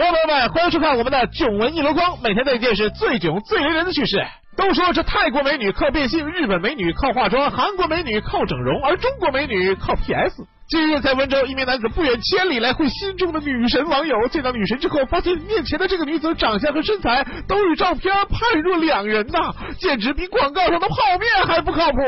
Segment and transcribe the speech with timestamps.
[0.00, 4.26] 朋友们，欢迎收看我们的囧闻一箩筐，每天带你见识最囧、最雷人的趣事。
[4.56, 10.46] 都说这泰国美女靠变性，日本美女靠化妆，韩国美女靠整容，而中国美女靠 PS。
[10.70, 14.28] 近日，在温州，一名男子不远千里来会心中的女神网友。
[14.28, 21.98] 见到女神之后，发现面前的这个女子长相和身材都与照片判若两人呐，简直比广告上的泡面还不靠谱。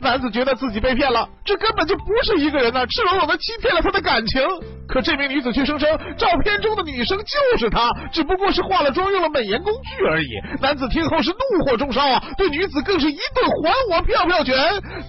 [0.00, 4.42] 男子觉得自己被骗了，这根本就不是一个人呐，赤裸裸的欺骗了他的感情。
[4.88, 10.28] 可这名女子却声称，照片中的女生就是她，只不过是化了妆用了美颜工具而已。
[10.62, 14.56] 男子听后是怒火中烧啊，对女子更是一顿还我票票拳。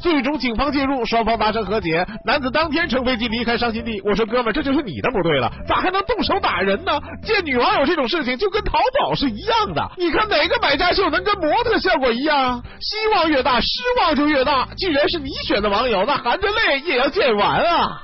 [0.01, 2.05] 最终警方介入，双方达成和解。
[2.25, 4.01] 男子当天乘飞机离开伤心地。
[4.03, 6.99] 我说哥们，这就是你的不对了，咋还能动手打人呢？
[7.21, 12.63] 见女网友这种事情就跟淘宝是一样的，你看哪个买家秀能跟模特效果一样？
[12.81, 13.67] 希望越大，失
[14.01, 14.67] 望就越大。
[14.75, 18.01] 既然是你选的网友，那含着泪也要见完啊！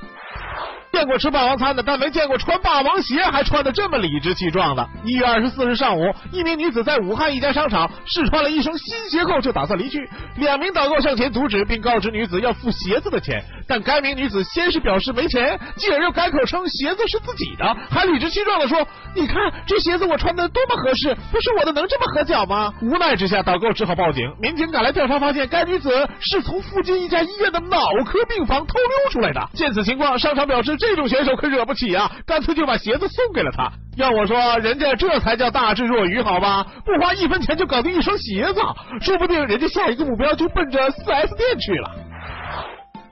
[0.94, 4.88] 见过吃霸王餐的，但没见过穿霸王鞋还穿的这么理直气壮的。
[5.04, 13.42] 一月二十四日上午，一名女子在武汉一家商场试穿了一双新鞋后就打算离去，两名导购上前阻止，并告知女子要付鞋子的钱。
[13.66, 18.86] 但该名女子先是表示没钱，继而又改口称鞋子是自己的，还理直气壮的说
[19.16, 19.36] ：“你看
[19.66, 24.30] 这鞋子我穿的多么合适，不是我的能这么合脚吗？”无奈之下，导购只好报警。
[24.40, 29.48] 民警赶来调查，发现该女子是从附近一家医院的脑科病房偷溜出来的。
[29.54, 33.72] 见此情况，商场表示这种选手可惹不起啊，干脆就把鞋子送给了他。
[33.96, 36.66] 要我说，人家这才叫大智若愚，好吧？
[36.84, 38.60] 不花一分钱就搞定一双鞋子，
[39.00, 41.90] 说不定人家下一个目标就奔着四 S 店去了。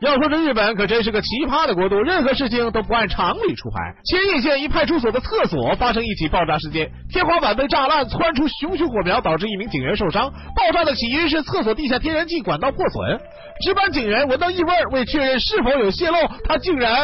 [0.00, 3.94] 要说这日本可真是个奇葩的国度，任何事情都不按常理出牌。
[4.04, 10.28] 千叶县一派出所的厕所发生一起爆炸事件，天花板被炸烂，窜出熊熊火苗，导致一名警员受伤。
[10.56, 13.20] 爆炸的起因是厕所地下天然气管道破损，
[13.64, 17.00] 值班警员闻到异味，为确认是否有泄漏，他竟然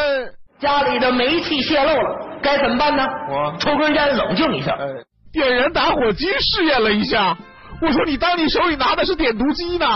[0.59, 3.05] 家里的煤气泄漏了，该怎么办呢？
[3.29, 4.77] 我抽根烟冷静一下。
[5.31, 7.37] 点燃打火机试验了一下。
[7.81, 9.87] 我说你当你手里拿的是点读机呢？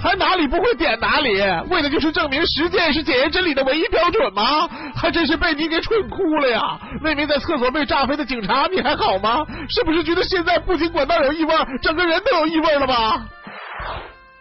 [0.00, 1.40] 还哪里不会点哪里，
[1.70, 4.68] 为的就是证明实践是检验真理的唯一标准吗？
[4.96, 6.78] 还真是被你给蠢哭了呀！
[7.00, 9.46] 那名在厕所被炸飞的警察，你还好吗？
[9.68, 13.22] 是不是觉得现在不仅管道有异味，整个人都有异味了吧？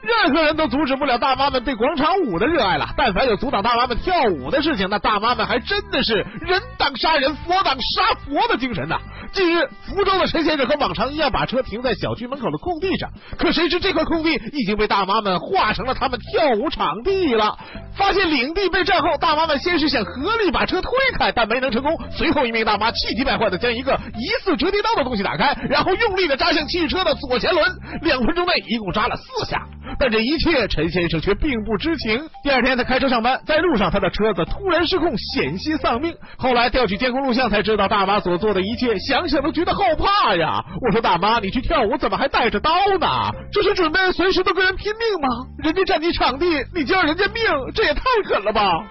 [0.04, 2.90] 任何人都阻止不了大妈们对广场舞的热爱了。
[2.98, 8.98] 但凡有阻挡大妈们跳舞的事情，那大妈们还真的是人挡杀人，佛挡杀佛的精神呐！
[9.32, 17.58] 近日，福州的陈先生和往常一样把车停在小区门口的空地上，可谁知这块空地已经被大妈们划成了他们跳舞场地了。
[17.96, 21.98] 发现领地被占后，大妈们先是想合力把车推开，但没能成功。
[22.12, 29.62] 随后，一名大妈气急败坏的将一个疑似折叠刀的东西打开，然后用力的扎向汽车的左前轮，两分钟内一共扎了四下。
[30.00, 32.28] 但这一切，陈先生却并不知情。
[32.44, 36.16] 第二天，他开车上班，在路上，他的车子突然失控，险些丧命。
[36.38, 40.66] 后来调取监控录像，才知道大妈所做的一切，想想都觉得后怕呀。
[40.82, 43.08] 我说大妈，你去跳舞怎么还带着刀呢？
[43.52, 45.46] 这是准备随时都跟人拼命吗？
[45.60, 47.44] 人家占你场地，你就要人家命，
[47.76, 48.84] 这也太狠了吧！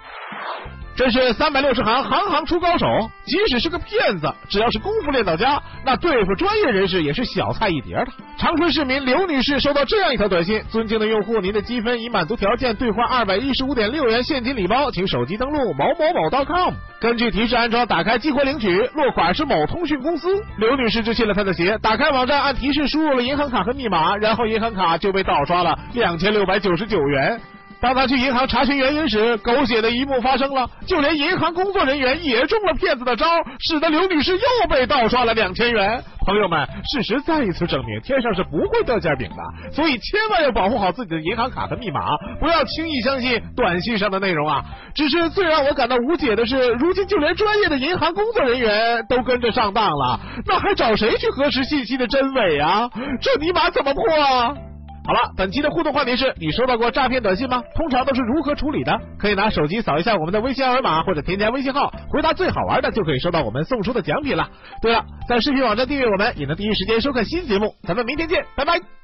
[0.94, 2.86] 真是三百六十行，行行出高手。
[3.25, 8.06] 即使是个骗子，只要是功夫练到家，那对付专业人士也是小菜一碟的。
[8.36, 18.76] 长春市民刘女士收到这样一条短信：尊敬的用户，您的积分已满足条件，兑换二百一十五点六元现金礼包，请手机登录某某某 .com，根据提示安装，打开激活领取。
[18.94, 20.42] 落款是某通讯公司。
[20.58, 27.41] 刘女士就信了他的邪，打开网站，按提示输入了银行卡和密码，然后银行卡就被盗刷了两千六百九十九元。
[27.82, 33.26] 当他去银行查询原因时，狗血的一幕发生了，就连银行工作人员也中了骗子的招，
[33.59, 36.00] 使得刘女士又被盗刷了两千元。
[36.25, 42.00] 朋友们，事实再一次证明，天上是不会掉馅饼的，所以千万要保护好自己的银行卡和密码，
[42.38, 44.62] 不要轻易相信短信上的内容啊！
[44.94, 52.88] 只是最让我感到无解的是，如今就连专业的银行工作人员都跟着上当了，那还找谁去核实信息的真伪啊？
[53.20, 54.55] 这尼玛怎么破啊？
[55.04, 57.62] 好了，本期的互动话题是你收到过诈骗短信吗？
[57.75, 58.96] 通常都是如何处理的？
[59.19, 64.49] 可以拿手机扫一下我们的微信二维码，或者添加微信号，回答最好玩的就可以收到我们送出的奖品了。
[64.81, 67.75] 对了，在视频网站订阅我们，也能第一时间收看新节目。
[67.82, 69.01] 咱们明天见，拜拜。